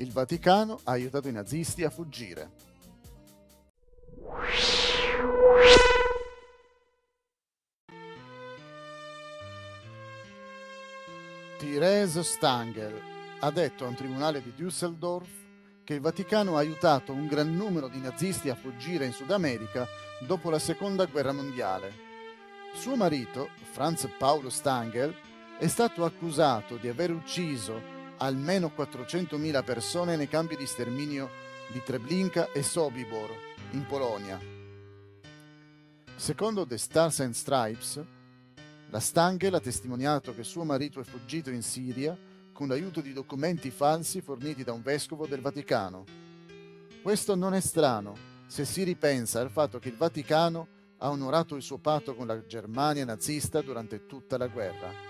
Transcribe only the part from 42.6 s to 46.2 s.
l'aiuto di documenti falsi forniti da un vescovo del Vaticano.